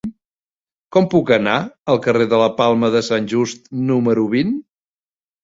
[0.95, 1.57] Com puc anar
[1.95, 4.59] al carrer de la Palma de Sant Just número vint?